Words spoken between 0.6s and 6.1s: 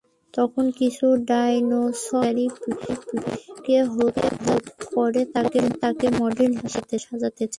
কিছু ডাইনোসর শিকারী পিসুকে-কে হত্যা করে তাকে